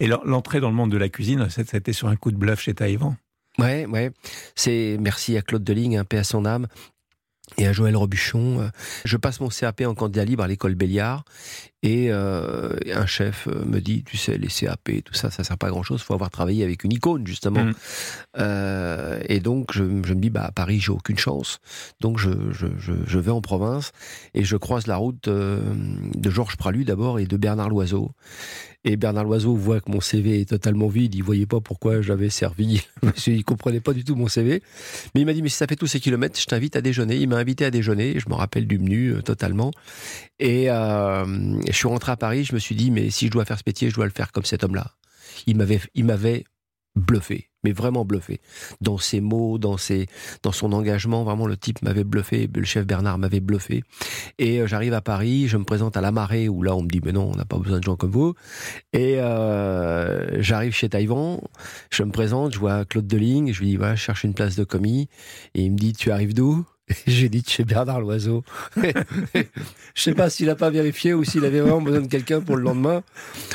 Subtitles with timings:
[0.00, 2.74] Et l'entrée dans le monde de la cuisine, c'était sur un coup de bluff chez
[2.74, 3.16] Taïwan.
[3.58, 4.12] Ouais, ouais.
[4.54, 6.68] C'est merci à Claude Deligne, un paix à son âme,
[7.56, 8.60] et à Joël Robuchon.
[8.60, 8.68] Euh,
[9.04, 11.24] je passe mon CAP en candidat libre à l'école Béliard
[11.82, 15.56] et euh, un chef euh, me dit, tu sais, les CAP, tout ça, ça sert
[15.56, 16.00] pas à grand chose.
[16.02, 17.64] Il faut avoir travaillé avec une icône justement.
[17.64, 17.74] Mmh.
[18.38, 21.60] Euh, et donc je, je, me dis, bah à Paris, j'ai aucune chance.
[22.00, 23.92] Donc je, je, je, vais en province
[24.34, 25.60] et je croise la route euh,
[26.14, 28.10] de Georges Pralu d'abord et de Bernard Loiseau.
[28.88, 31.14] Et Bernard Loiseau voit que mon CV est totalement vide.
[31.14, 32.80] Il voyait pas pourquoi j'avais servi.
[33.26, 34.62] il comprenait pas du tout mon CV.
[35.14, 37.16] Mais il m'a dit, mais si ça fait tous ces kilomètres, je t'invite à déjeuner.
[37.16, 38.18] Il m'a invité à déjeuner.
[38.18, 39.72] Je me rappelle du menu euh, totalement.
[40.38, 41.26] Et euh,
[41.66, 42.44] je suis rentré à Paris.
[42.44, 44.32] Je me suis dit, mais si je dois faire ce métier, je dois le faire
[44.32, 44.92] comme cet homme-là.
[45.46, 46.44] Il m'avait, il m'avait
[46.96, 48.40] bluffé, mais vraiment bluffé.
[48.80, 50.06] Dans ses mots, dans ses,
[50.42, 53.82] dans son engagement, vraiment le type m'avait bluffé, le chef Bernard m'avait bluffé.
[54.38, 56.88] Et euh, j'arrive à Paris, je me présente à la marée où là on me
[56.88, 58.34] dit mais non, on n'a pas besoin de gens comme vous.
[58.92, 61.40] Et euh, j'arrive chez Taïwan,
[61.90, 64.56] je me présente, je vois Claude Deligne, je lui dis voilà, je cherche une place
[64.56, 65.08] de commis,
[65.54, 66.64] et il me dit tu arrives d'où?
[67.06, 68.44] J'ai dit chez Bernard Loiseau.
[68.76, 69.42] je
[69.94, 72.62] sais pas s'il a pas vérifié ou s'il avait vraiment besoin de quelqu'un pour le
[72.62, 73.02] lendemain.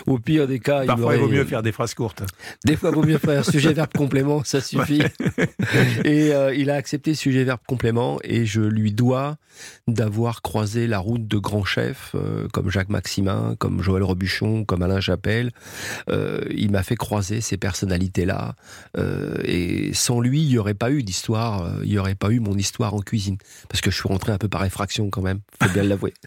[0.05, 2.23] Au pire des cas, Parfois, il, vaut mieux faire des phrases courtes.
[2.65, 5.01] Des fois, il vaut mieux faire un sujet verbe complément, ça suffit.
[6.03, 9.37] et euh, il a accepté sujet verbe complément et je lui dois
[9.87, 14.81] d'avoir croisé la route de grands chefs euh, comme Jacques Maximin, comme Joël Robuchon, comme
[14.81, 15.51] Alain Chapelle.
[16.09, 18.55] Euh, il m'a fait croiser ces personnalités-là
[19.43, 22.55] et sans lui, il n'y aurait pas eu d'histoire, il n'y aurait pas eu mon
[22.55, 23.22] histoire en cuisine
[23.69, 26.13] parce que je suis rentré un peu par effraction quand même, faut bien l'avouer.